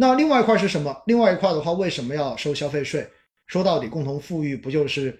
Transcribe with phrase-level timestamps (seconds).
[0.00, 1.02] 那另外一块是什么？
[1.06, 3.10] 另外一块的话，为什么要收消费税？
[3.48, 5.18] 说到底，共同富裕不就是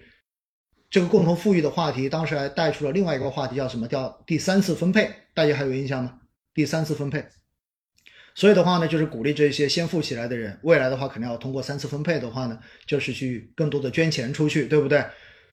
[0.89, 2.07] 这个共同富裕的话题？
[2.07, 3.85] 当时还带出了另外一个话题，叫什么？
[3.89, 5.11] 叫第三次分配。
[5.33, 6.19] 大家还有印象吗？
[6.53, 7.25] 第三次分配。
[8.35, 15.03] 所以的话呢，就是鼓励这些先富起来的人，未来的话肯定要通过三次分配的话呢，就是去更多的捐钱出去，对不对？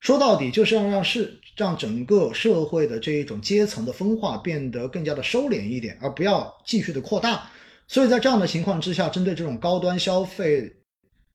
[0.01, 7.51] 说到底就是要让是让整个社会的这一种阶层的分化变得更加的收敛一点，而不要继续的扩大。
[7.89, 10.71] 所以在这样的情况之下，针对这种高端消费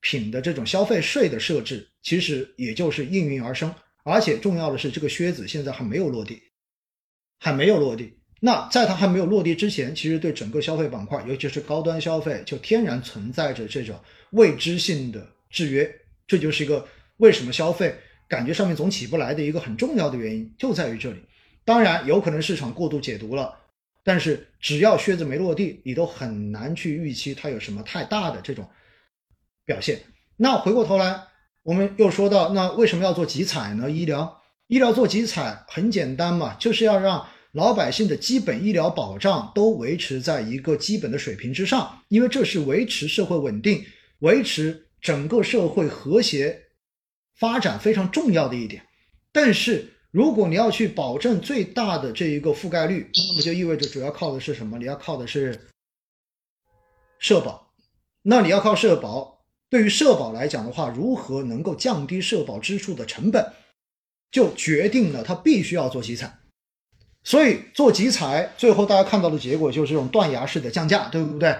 [0.01, 3.73] 品的这种消费税的设置，其实也就是应运而生。
[4.03, 6.41] 而且重要的是，这个靴子现在还没有落地，
[7.39, 8.13] 还没有落地。
[8.39, 13.95] 那在它还没有落地之前，其实对整个消费板块，尤其是高端消费，就天然存在着这种
[14.31, 15.89] 未知性的制约。
[16.25, 16.87] 这就是一个
[17.17, 17.95] 为什么消费
[18.27, 21.19] 感觉上面总起不来的一个很重要的原因，就在于这里。
[21.63, 23.55] 当然，有可能市场过度解读了。
[24.03, 28.67] 但是只要靴子没落地，你都很难去预期它有什么太大的这种
[29.63, 30.01] 表现。
[30.37, 31.21] 那回过头来，
[31.61, 33.91] 我们又说到，那为什么要做集采呢？
[33.91, 43.85] 医疗医疗做集采很简单嘛，就是要让老百姓的基本医疗保障都维持在一个基本的水平之上，因为这是维持社会稳定、
[44.19, 46.59] 维持整个社会和谐
[47.35, 48.83] 发展非常重要的一点。
[49.31, 49.93] 但是。
[50.11, 54.77] 如果你要去保证最大的这一个覆盖率，那么就意味着主要靠的是什么？
[54.77, 55.67] 你要靠的是
[57.17, 57.71] 社保。
[58.21, 63.53] 那你要靠社保，对于社保来讲的话，如何能够降低社保支出的成本，
[64.29, 66.39] 就决定了它必须要做集采。
[67.23, 71.57] 所以做集采，最后大家看到的结果就是这种断崖式的降价，对不对？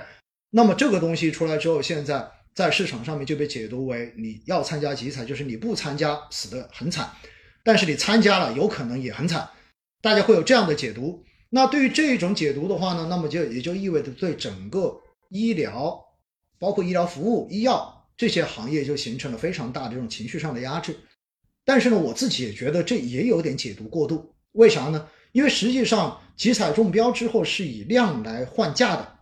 [0.50, 7.10] 那么这个东西出来之后，现在在市场上面就被解读为你要参加集采，就是你不参加死得很惨。
[7.64, 9.50] 但是你参加了，有可能也很惨，
[10.02, 11.24] 大家会有这样的解读。
[11.50, 16.02] 那对于这种解读的话呢，那么就也就意味着对整个医疗，
[16.58, 20.96] 包括医疗服务、医药这些行业就形成了非常大的这种情绪上的压制。
[21.66, 24.34] 但是呢，我自己也觉得这也有点解读过度。
[24.54, 25.08] 为啥呢？
[25.34, 29.20] 因为实际上集采中标之后是以量来换价的，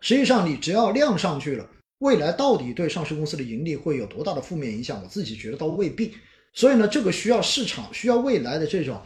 [0.00, 1.68] 实际上你只要量上去了，
[1.98, 5.00] 未来到底对上市公司的盈利会有多大的负面影响？
[5.02, 6.14] 我自己觉得倒未必。
[6.54, 9.00] 所以呢，这个需要市场，需要未来的这种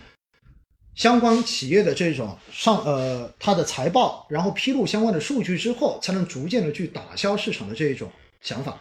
[0.97, 8.81] 相关企业的这种上呃它的财报，然后披露相关的数据之后，才能逐渐的去打消市场的这一种想法。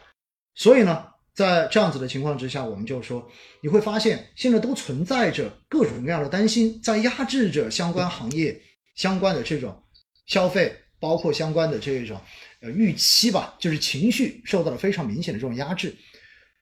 [0.55, 1.05] 所以呢，
[1.35, 3.29] 在这样子的情况之下，我们就说
[3.61, 8.59] 你会发现现在都存在着各种各样的担心，在压制着相关行业
[8.95, 9.79] 相关的这种
[10.25, 12.19] 消费，包括相关的这一种
[12.61, 15.95] 呃预期吧，就是情绪受到了非常明显的这种压制。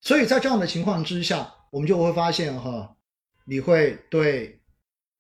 [0.02, 1.50] 所以在这样的情况之下。
[1.74, 2.96] 我们就会发现哈，
[3.48, 4.60] 你会对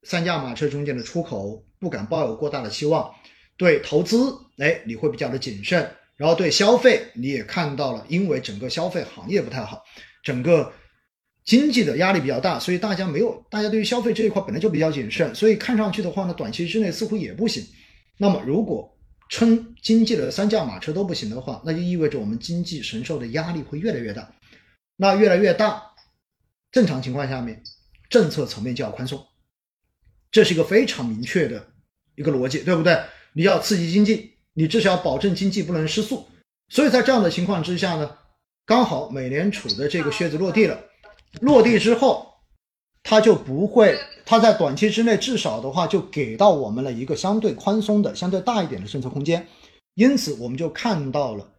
[0.03, 3.11] 三驾马车中间的出口不敢抱有过大的期望，
[3.57, 9.83] 对投资哎你会比较的谨慎，然后对消费你也看到了，因为整个消费行业不太好，
[10.21, 10.71] 整个
[11.43, 17.65] 经济的压力比较大，所以大家没有，大家对于消费这一块本来就比较谨慎，所以看上去的话呢，短期之内似乎也不行。
[18.19, 18.95] 那么如果
[19.27, 24.31] 称经济的三驾马车都不行的话，那就意味着我们经济承受的压力会越来越大，
[24.95, 25.81] 那越来越大。
[26.73, 27.61] 正常情况下面，
[28.09, 29.23] 政策层面就要宽松，
[30.31, 31.67] 这是一个非常明确的
[32.15, 32.99] 一个逻辑，对不对？
[33.33, 36.25] 你要刺激经济，你至少要保证经济不能失速。
[36.69, 38.17] 所以在这样的情况之下呢，
[38.65, 40.83] 刚好美联储的这个靴子落地了，
[41.41, 42.27] 落地之后，
[43.03, 43.95] 它就不会，
[44.25, 49.47] 它在短期之内至少的话就给到我们了一个相对宽松的、相对大一点的政策空间。
[49.93, 51.53] 因此，我们就看到了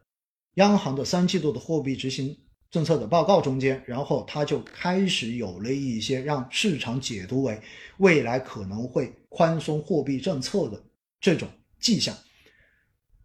[0.55, 2.37] 央行的三季度的货币执行。
[2.75, 7.61] 政策的报告中间，然后它就开始有了一些让市场解读为
[7.99, 10.83] 未来可能会宽松货币政策的
[11.21, 11.49] 这种
[11.79, 12.13] 迹象。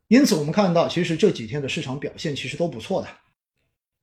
[0.08, 3.08] 因此，我们看到其实这几天的市场表现其实都不错的，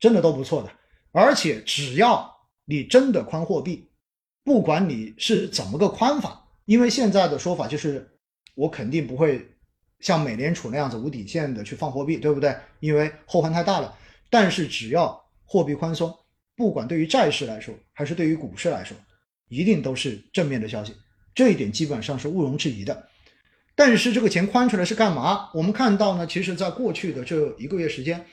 [0.00, 0.72] 真的都不错的。
[1.12, 2.28] 而且只要
[2.64, 3.88] 你真的宽货币，
[4.42, 8.18] 不管你是怎么个宽法，因为现在的说法就是
[8.56, 9.48] 我肯定不会
[10.00, 12.52] 像美联储那样子无底线的去放货币，对不对？
[12.80, 13.96] 因为后患太大了。
[14.28, 16.12] 但是只要货币宽松，
[16.56, 18.96] 不管对于债市来说，还是对于股市来说，
[19.48, 20.92] 一定都是正面的消息，
[21.34, 23.08] 这一点基本上是毋庸置疑的。
[23.74, 25.50] 但是这个钱宽出来是干嘛？
[25.54, 28.26] 我们看到呢，其实在过去的这一个月时间，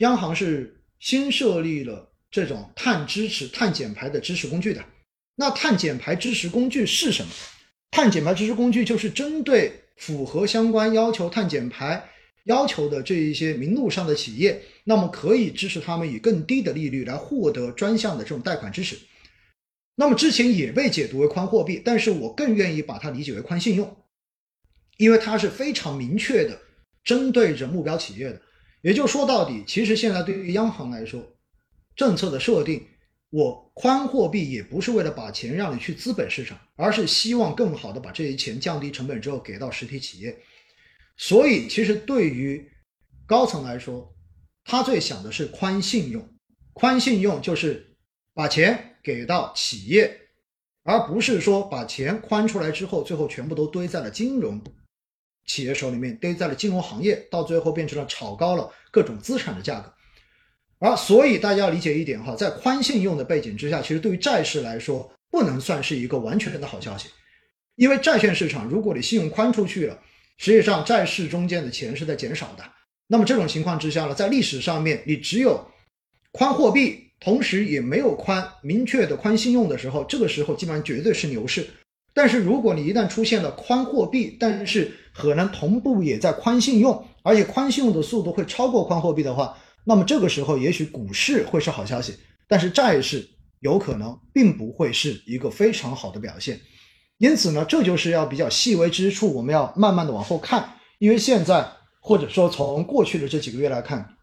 [0.00, 4.84] 央行是新设立了这种碳支持、碳减排的支持工具的。
[5.36, 7.30] 那碳减排支持工具是什么？
[7.90, 12.10] 碳减排支持工具就是针对符合相关要求碳减排。
[12.44, 18.96] 要求的这一些名录上的企业，那么可以支持他们以更低的利率来获得专项的这种贷款支持。
[19.96, 23.96] 那么之前也被解读为宽货币，但是我更愿意把它理解为宽信用，
[24.96, 26.56] 因为它是非常明确的
[27.02, 28.40] 针对着目标企业的。
[28.82, 31.20] 也就说到底，其实现在对于央行来说，
[31.96, 32.86] 政策的设定，
[33.30, 40.38] 我宽货币也不是为了把钱让你去资本市场，而是希望更好的把这些钱降低成本之后给到实体企业。
[41.16, 42.70] 所以，其实对于
[43.26, 44.15] 高层来说，
[44.68, 46.28] 他最想的是宽信用，
[46.72, 47.96] 宽信用就是
[48.34, 50.20] 把钱给到企业，
[50.82, 54.60] 而不是说把钱宽出来之后，最后全部都堆在了金融
[55.46, 59.94] 企业手里面，堆在了金融行业，到最后变成了炒高了各种资产的价格。
[60.80, 67.08] 而所以大家要理解一点哈，在宽信用的背景之下，其实对于债市来说，不能算是一个完全的好消息，
[67.76, 70.02] 因为债券市场，如果你信用宽出去了。
[70.38, 72.64] 实际上，债市中间的钱是在减少的。
[73.08, 75.64] 那么这种情况之下呢，在历史上面，你只有
[76.32, 81.66] 宽货币，同时也没有宽明确的宽信用的时候，这个时候基本上绝对是牛市。
[82.12, 92.14] 但是如果你一旦出现了宽货币，但是可能同步也在宽信用，而且宽信用的速度会超过宽货币的话，那么这个时候也许股市会是好消息，
[92.48, 93.28] 但是债市
[93.60, 96.58] 有可能并不会是一个非常好的表现。
[97.18, 100.74] 因此呢，这就是要比较细微之处，我们要慢慢的往后看。
[100.98, 101.66] 因为现在
[102.06, 104.16] 或者说从过去的这几个月来看，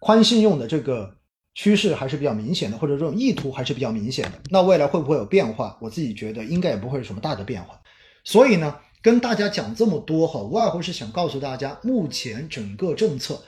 [0.00, 1.16] 宽信用的这个
[1.54, 4.38] 趋势还是比较明显的，或者这种意图还是比较明显的。
[4.50, 5.78] 那未来会不会有变化？
[5.80, 7.80] 我自己觉得应该也不会有什么大的变化。
[8.22, 13.42] 所以呢，跟大家讲这么多哈，无外乎是想告诉大家，目前整个政策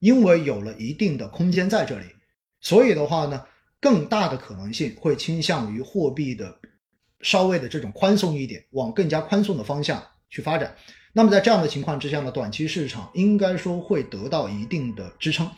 [0.00, 2.06] 因为有了一定的空间在这里，
[2.60, 3.44] 所以的话呢，
[3.80, 6.58] 更大的可能性会倾向于货币的。
[7.20, 10.74] 稍微的这种宽松一点，往更加宽松的方向去发展。
[11.12, 15.48] 那么在这样的情况之下呢，短期市场应该说会得到一定的支撑，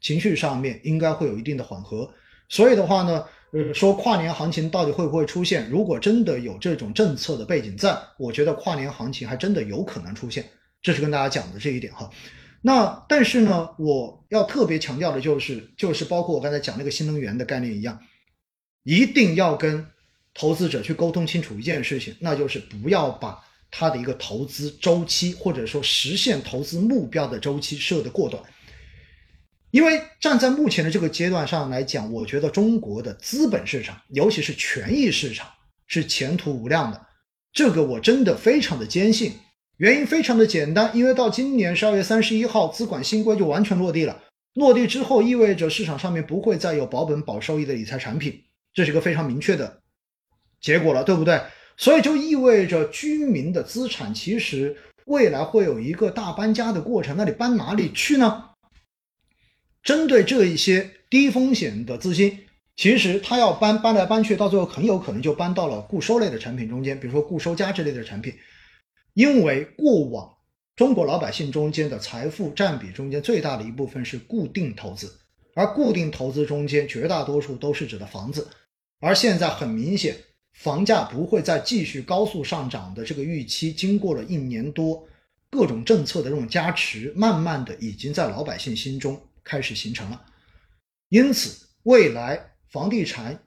[0.00, 2.08] 情绪上面应该会有一定的缓和。
[2.48, 5.70] 所以的话呢，呃，说跨年行情到底会不会出现？
[5.70, 10.44] 如果真的有这种政策的背景在，我觉得跨年行情还真的有可能出现。
[10.82, 12.10] 这是跟大家讲的这一点哈。
[12.60, 17.98] 那但是呢，我要特别强调的就是，就是包括我刚才讲那个新能源的概念一样，
[18.82, 19.86] 一定要跟。
[20.36, 23.38] 投资者去沟通清楚一件事情，那就是不要把
[23.76, 28.40] 它的一个投资周期或者说实现投资目标的周期设得过短。
[29.72, 35.48] 因为站在目前的这个阶段上来讲，我觉得中国的资本市场，尤其是权益市场，
[35.88, 37.06] 是前途无量的。
[37.52, 39.32] 这个我真的非常的坚信。
[39.78, 44.22] 原因非常的简单，因为到今年十二月三十一号，资管新规就完全落地了。
[44.54, 49.80] 落地之后，意味着市场上面不会再有保本保收益的理财产品，这是一个非常明确的。
[50.60, 51.40] 结果了，对不对？
[51.76, 54.76] 所以就意味着居民的资产其实
[55.06, 57.16] 未来会有一个大搬家的过程。
[57.16, 58.50] 那你搬哪里去呢？
[59.82, 62.38] 针对这一些低风险的资金，
[62.76, 68.32] 其实他要搬搬来搬去，到最后很有可能就搬到了固收类的产品中间，比如说固收加这类的产品。
[69.12, 70.28] 因为过往
[70.74, 75.12] 中国老百姓中间的财富占比中间最大的一部分是固定投资，
[75.54, 78.48] 而固定投资中间绝大多数都是指的房子，
[79.00, 80.16] 而现在很明显。
[80.54, 85.06] 房价不会再继续高速上涨的这个预期，经过了一年多
[85.50, 90.26] 各种政策的这种加持，慢慢的已经在老百姓心中开始形成了。
[91.08, 93.38] 因此，未来房地产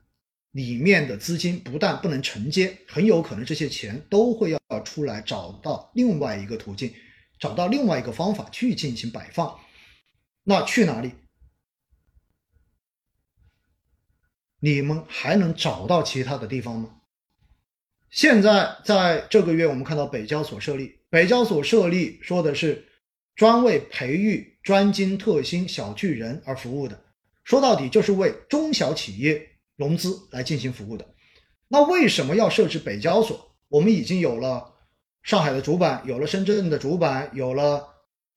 [0.52, 6.94] 里面的资金不但不能承接，很有可能这些钱都会要出来找到另外一个途径，
[7.40, 9.58] 找到另外一个方法去进行摆放。
[10.44, 11.12] 那去哪里？
[14.60, 16.97] 你们还能找到其他的地方吗？
[18.10, 22.86] 现在在这个月，我们看到北交所设立，北交所设立说的是
[23.36, 27.00] 专为培育专精特新小巨人而服务的，
[27.44, 29.42] 说到底就是为中小企业
[29.76, 31.06] 融资来进行服务的。
[31.68, 33.56] 那为什么要设置北交所？
[33.68, 34.74] 我们已经有了
[35.24, 37.86] 上海的主板，有了深圳的主板，有了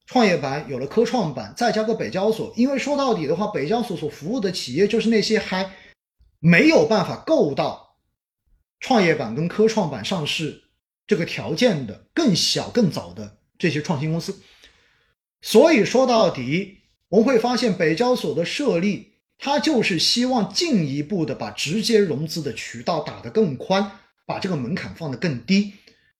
[0.07, 2.53] 创业板，有了科创板，再加个北交所。
[2.57, 5.71] 因为说到底的话，北交所所服务的企业就是那些还
[6.41, 7.90] 没有办法够到。
[8.81, 10.65] 创业板跟科创板上市
[11.07, 14.41] 这个条件的更小更早的这些创新公司，
[15.43, 23.91] 所以说到底，我们会发现北交所的设立，它就是希望进一步的把直接融资的渠道打得更宽，
[24.27, 25.75] 把这个门槛放得更低，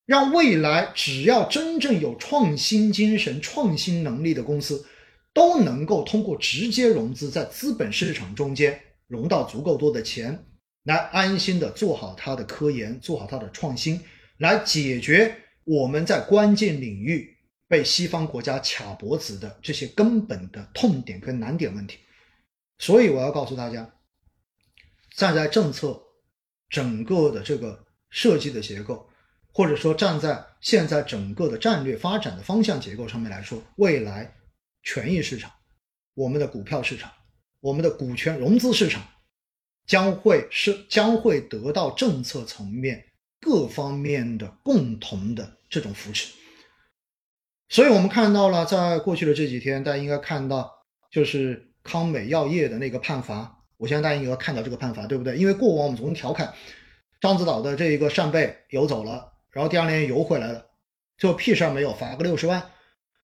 [0.05, 4.85] 让未来只要真正有创新精神、创新能力的公司，
[5.33, 10.45] 都能够通过直接融资，在资本市场中间融到足够多的钱。
[10.85, 14.01] 来安心的做好它的科研，做好它的创新，
[14.39, 17.37] 来解决我们在关键领域
[17.69, 21.99] 被西方国家卡脖子的这些根本的痛点跟难点问题。
[22.79, 23.89] 所以我要告诉大家，
[25.17, 26.01] 站在政策
[26.71, 29.07] 整个的这个设计的结构，
[29.53, 34.35] 或者说站在现在整个的战略发展的方向结构上面来说，未来
[34.83, 35.53] 权益市场、
[36.15, 37.13] 我们的股票市场、
[37.61, 39.07] 我们的股权融资市场
[39.91, 43.05] 将会是将会得到政策层面
[43.41, 46.33] 各方面的共同的这种扶持。
[47.69, 50.71] 所以我们看到了，在过去的这几天，大家应该看到，
[51.11, 53.65] 就是康美药业的那个判罚。
[53.79, 55.37] 我相信大家应该看到这个判罚，对不对？
[55.37, 56.55] 因为过往我们总调侃
[57.21, 60.65] 獐子岛的这一个扇贝游走了，然后第二年游回来了，
[61.19, 62.63] 最后屁事儿没有，罚个六十万。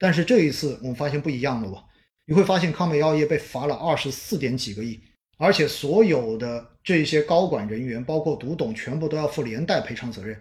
[0.01, 1.85] 但是这一次我们发现不一样了吧？
[2.25, 5.01] 你会发现康美药业被罚了二十四点几个亿，
[5.39, 10.41] 而且所有的这些高管人员，包括独董，全部都要负连带赔偿责任。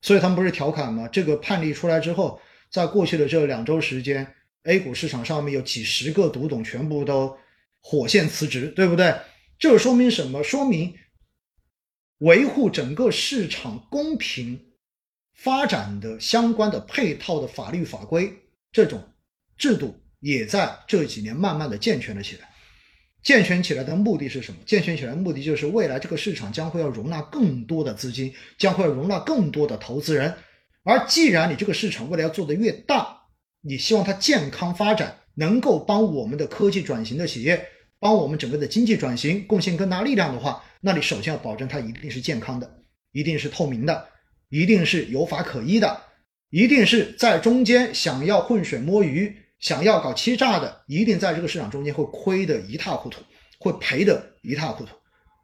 [0.00, 1.08] 所以他们不是调侃吗？
[1.08, 2.40] 这个判例出来之后，
[2.70, 7.36] 在过去的这两周时间，A 股市场上面有几十个独董全部都
[7.80, 9.14] 火线辞职，对不对？
[9.58, 10.44] 这说明什么？
[10.44, 10.94] 说明
[12.18, 14.72] 维护整个市场公平
[15.34, 18.32] 发展的相关的配套的法律法规
[18.70, 19.02] 这种
[19.56, 22.48] 制度，也在这几年慢慢的健全了起来。
[23.22, 24.58] 健全起来的目的是什么？
[24.64, 30.32] 健全起来的目的就是未来这个市场将会要容纳更多的资金，将会要容纳更多的投资人。
[30.84, 33.22] 而既然你这个市场未来要做得越大，
[33.60, 37.68] 你希望它健康发展，能够帮我们的科技转型的企业。
[38.00, 44.06] 帮我们整个的经济转型贡献更大力量的话，那你首先要保证它一定是健康的，一定是透明的，
[44.50, 46.00] 一定是有法可依的，
[46.50, 53.20] 一定是在中间想要浑水摸鱼、想要搞欺诈的，一定在这个市场中间会亏得一塌糊涂，
[53.58, 54.94] 会赔得一塌糊涂。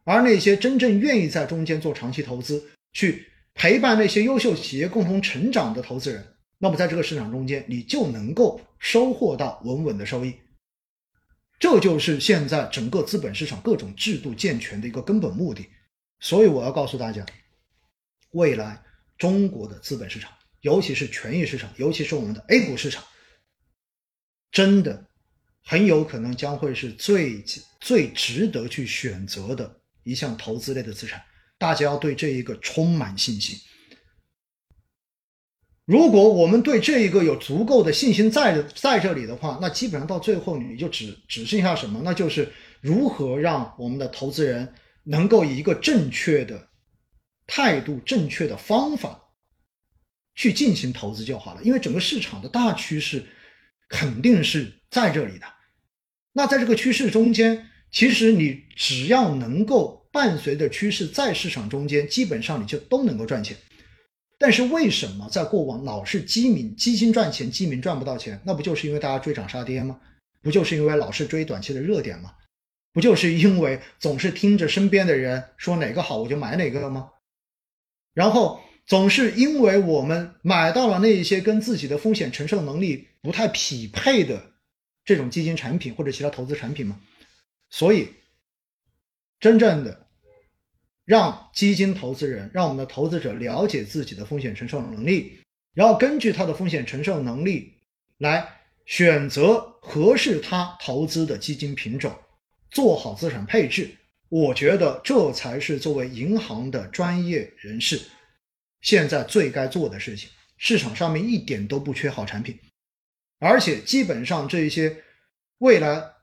[0.05, 6.25] 而那些真正愿意在中间做长期投资，去陪伴那些优秀企业共同成长的投资人，
[6.59, 10.35] 那么在这个市场中间，你就能够收获到稳稳的收益。
[11.59, 15.67] 这就是现在整个资本市场各种制度健全的一个根本目的，
[16.21, 17.25] 所以我要告诉大家，
[18.33, 18.83] 未来
[19.17, 20.31] 中国的资本市场，
[20.61, 23.03] 尤其是权益市场，尤其是我们的 A 股市场，
[24.55, 25.05] 真的
[25.65, 27.45] 很有可能将会是最
[27.81, 31.21] 最值得去选择的一项投资类的资产，
[31.59, 33.59] 大家要对这一个充满信心。
[35.85, 42.01] 如果我们对这一个有足够的信心在在这里的话，那基本上到最后你就只只剩下什么？
[42.05, 46.69] 那就是如何让我们的投资人能够以一个正确的
[47.47, 49.21] 态度、正确的方法
[50.37, 51.63] 去进行投资就好了。
[51.65, 53.27] 因为整个市场的大趋势
[53.95, 55.47] 肯定是在这里的。
[56.33, 63.57] 那在这个趋势中间，其实你只要能够伴随着趋势在市场中间，基本上你就都能够赚钱。
[64.37, 68.41] 但是为什么在过往老是基民基金赚钱，基民赚不到钱？
[68.45, 70.01] 那不就是因为大家追涨杀跌吗？
[70.43, 72.33] 不就是因为老是追短期的热点吗？
[72.93, 77.11] 不就是因为总是听着身边的人说哪个好我就买哪个了吗？
[78.13, 84.53] 然后总是因为我们买到了那一些跟自己的风险承受能力不太匹配的
[85.05, 87.01] 这种基金产品或者其他投资产品吗？
[87.71, 88.09] 所以
[89.41, 90.03] 真正的。
[91.07, 95.39] 让基金投资人，让我们的投资者了解自己的风险承受能力，
[95.75, 97.75] 然后根据他的风险承受能力
[98.17, 98.49] 来
[98.87, 102.11] 选择合适他投资的基金品种，
[102.71, 103.91] 做好资产配置。
[104.31, 108.01] 我觉得这才是作为银行的专业人士
[108.85, 110.31] 现在最该做的事情。
[110.57, 112.57] 市场上面一点都不缺好产品，
[113.41, 115.03] 而且基本上这一些
[115.59, 116.15] 未来。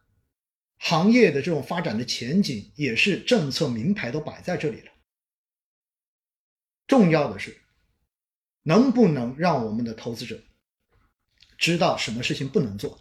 [0.83, 4.91] 行业的这种发展的前景也是政策名牌都摆在这里了。
[6.87, 7.61] 重要的是，
[8.63, 10.41] 能不能让我们的投资者
[11.55, 12.99] 知道什么事情不能做，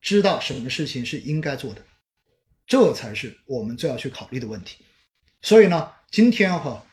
[0.00, 1.86] 知道什么事情是应该做的，
[2.66, 4.84] 这才是我们最要去考虑的问题。
[5.42, 6.84] 所以呢，今天哈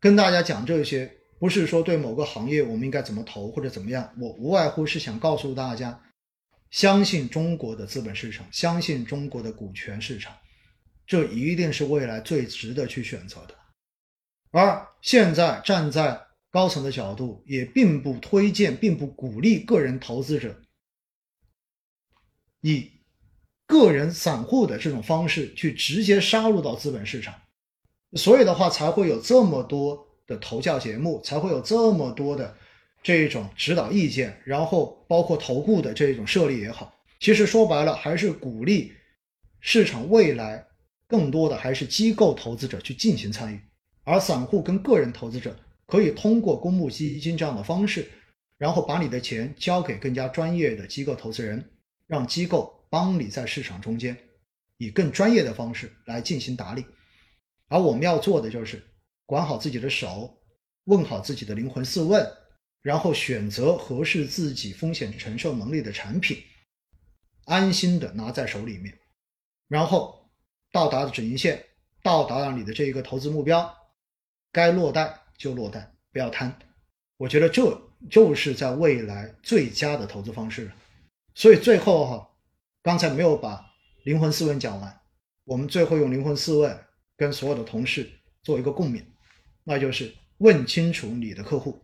[0.00, 6.02] 跟大家讲这些，不是说对某个行业我们应该怎么投或者怎么样，我无外乎是想告诉大家。
[6.70, 10.36] 相信中国的资本市场，相信中国的股权市场，
[11.06, 13.54] 这一定是未来最值得去选择的。
[14.50, 20.60] 而现在站在高层的角度，也并不推荐，并不鼓励个人投资者
[22.60, 22.90] 以
[23.66, 27.34] 个人散户的这种方式去直接杀入到资本市场，
[28.14, 32.54] 所以的话才会有这么多的投教节目，才会有这么多的。
[33.02, 38.92] 这种指导意见，然后包括投顾的这种设立也好，其实说白了还是鼓励
[39.60, 40.66] 市场未来
[41.06, 43.60] 更多的还是机构投资者去进行参与，
[44.02, 48.10] 而散户跟个人投资者可以通过公募基金这样的方式，
[48.58, 51.64] 然后把你的钱交给更加专业的机构投资人，
[52.08, 54.16] 让机构帮你在市场中间
[54.78, 56.84] 以更专业的方式来进行打理，
[57.68, 58.82] 而我们要做的就是
[59.24, 60.32] 管好自己的手。
[60.86, 62.24] 问好自己的灵魂四问，
[62.80, 66.40] 然后选择合适自己风险承受能力的产品，
[67.44, 68.96] 安心的拿在手里面，
[69.66, 70.30] 然后
[70.70, 71.60] 到达止盈线，
[72.04, 73.68] 到达了你的这一个投资目标，
[74.52, 76.56] 该落袋就落袋，不要贪。
[77.16, 77.76] 我觉得这
[78.08, 80.70] 就是在未来最佳的投资方式。
[81.34, 82.30] 所以最后哈，
[82.84, 83.60] 刚才没有把
[84.04, 85.00] 灵魂四问讲完，
[85.42, 88.10] 我们最后用灵魂四问跟所有的同事
[88.42, 89.04] 做一个共勉，
[89.64, 91.82] 那就是问清楚你的客户，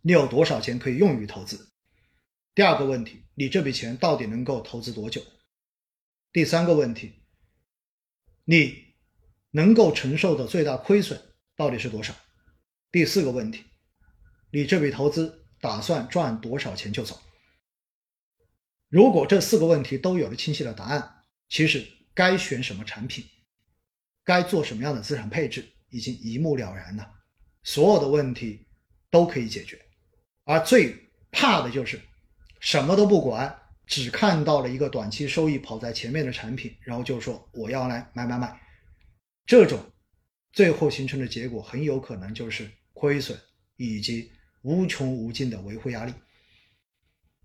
[0.00, 1.70] 你有多少钱可以用于投资？
[2.54, 5.22] 第二个问题，你这笔钱到底能够投资多久？
[6.32, 7.12] 第三个问题，
[8.44, 8.94] 你
[9.50, 11.20] 能够承受的最大亏损
[11.56, 12.14] 到底是多少？
[12.90, 13.64] 第四个问题，
[14.50, 17.20] 你这笔投资打算赚多少钱就走？
[18.88, 23.24] 如果这四个问题都有了清晰的答案，其实该选什么产品，
[24.24, 27.10] 该做什么样的资产配置，已经一目了然了。
[27.62, 28.66] 所有的问题
[29.10, 29.80] 都可以解决，
[30.44, 30.96] 而最
[31.30, 32.00] 怕的就是
[32.60, 38.60] 什么都不管，只看到了一个短期收益跑在前面的产品，然后就说我要来买买买。
[39.46, 39.78] 这种
[40.52, 43.38] 最后形成的结果很有可能就是亏损
[43.76, 44.30] 以及
[44.62, 46.12] 无穷无尽的维护压力。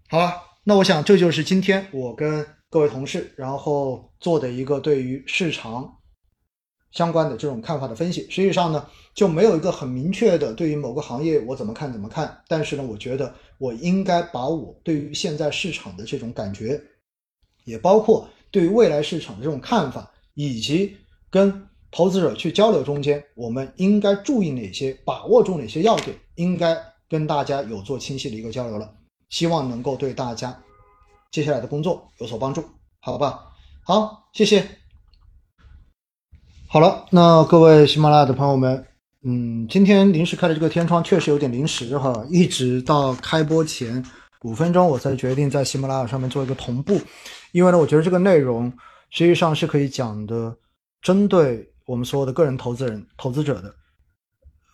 [0.10, 0.44] 好吧。
[0.64, 5.98] 那我想，这就是今天我跟各位同事，然后做的一个对于市场
[6.92, 8.22] 相关的这种看法的分析。
[8.30, 12.42] 实际上呢，就没有一个很明确的对于某个行业我怎么看怎么看。
[12.48, 16.82] 但是呢，我觉得我应该把我对于现在市场的这种感觉，
[17.66, 20.96] 也包括对于未来市场的这种看法，以及
[21.30, 26.78] 跟投资者去交流中间，我们应该注意哪些，把握住哪些要点，应该
[27.10, 28.94] 跟大家有做清晰的一个交流了。
[29.30, 30.58] 希望能够对大家
[31.32, 32.64] 接下来的工作有所帮助，
[33.00, 33.44] 好吧？
[33.84, 34.77] 好，谢谢。
[36.70, 38.86] 好了，那各位喜马拉雅的朋友们，
[39.24, 44.04] 嗯，今天临时开的这个天窗确实有点临时哈，一直到开播前
[44.44, 47.00] 五分钟，我才决定在喜马拉雅上面做一个同步，
[47.54, 48.70] 因为呢，我觉得这个内容
[49.12, 50.54] 实际上是可以讲的，
[51.02, 53.74] 针对我们所有的个人投资人、投资者的。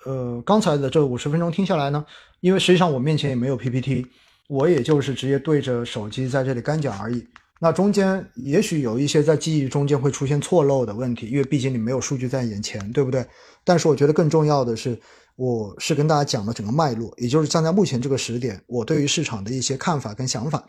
[0.05, 2.03] 呃，刚才的这五十分钟听下来呢，
[2.39, 4.07] 因为实际上我面前也没有 PPT。
[4.49, 7.25] 我也就是直接对着手机在这里干讲而已，
[7.63, 13.25] 那中间也许有一些在记忆中间会出现错漏的问题，因为毕竟你没有数据在眼前，对不对？
[13.63, 14.99] 但是我觉得更重要的是，
[15.37, 20.61] 我是跟大家讲了整个脉络，也就是站在目前这个时点，我对于市场的一些看法跟想法，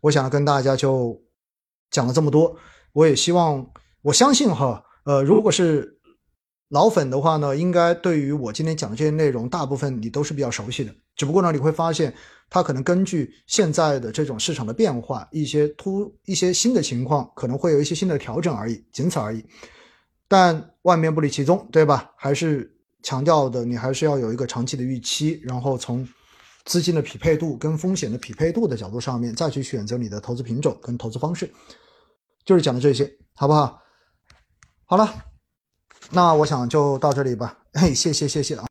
[0.00, 1.20] 我想要跟大家就
[1.90, 2.56] 讲了这么多。
[2.94, 3.66] 我也希望，
[4.00, 5.97] 我相信哈，呃，如果是。
[6.68, 10.94] 老粉的话呢，应该对于我今天讲的这些内容，大部分你都是比较熟悉的。
[11.16, 12.14] 只不过呢，你会发现
[12.50, 19.42] 它可能根据现在的这种市场的变化，一些突一些新的情况，可能会有一些新的调整而已，仅此而已。
[20.28, 22.12] 但万变不离其宗，对吧？
[22.16, 22.70] 还是
[23.02, 26.06] 强调的，你还是要有一个长期的预期，然后从
[26.66, 31.50] 资金的匹配度跟风险的匹配度的角度上面，再去选择你的投资品种跟投资方式，
[32.44, 33.80] 就是讲的这些，好不好？
[34.84, 35.27] 好了。
[36.10, 38.67] 那我想就到这里吧，嘿，谢谢谢谢啊。